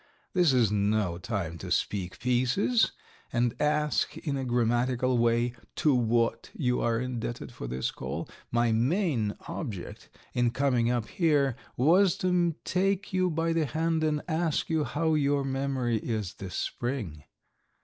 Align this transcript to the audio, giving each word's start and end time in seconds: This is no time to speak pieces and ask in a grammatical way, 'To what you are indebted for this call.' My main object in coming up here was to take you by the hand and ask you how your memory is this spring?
This 0.33 0.51
is 0.51 0.71
no 0.71 1.19
time 1.19 1.59
to 1.59 1.69
speak 1.69 2.17
pieces 2.19 2.91
and 3.31 3.53
ask 3.61 4.17
in 4.17 4.35
a 4.35 4.43
grammatical 4.43 5.15
way, 5.19 5.53
'To 5.75 5.93
what 5.93 6.49
you 6.55 6.81
are 6.81 6.99
indebted 6.99 7.51
for 7.51 7.67
this 7.67 7.91
call.' 7.91 8.27
My 8.49 8.71
main 8.71 9.35
object 9.47 10.09
in 10.33 10.49
coming 10.49 10.89
up 10.89 11.05
here 11.07 11.55
was 11.77 12.17
to 12.17 12.55
take 12.63 13.13
you 13.13 13.29
by 13.29 13.53
the 13.53 13.67
hand 13.67 14.03
and 14.03 14.23
ask 14.27 14.71
you 14.71 14.85
how 14.85 15.13
your 15.13 15.43
memory 15.43 15.97
is 15.97 16.33
this 16.33 16.55
spring? 16.55 17.25